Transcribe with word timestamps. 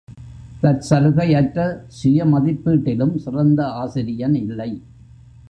தற்சலுகையற்ற 0.61 1.57
சுயமதிப்பீட்டிலும் 2.03 3.15
சிறந்த 3.15 3.67
ஆசிரியன் 3.73 4.35
இல்லை. 4.35 4.71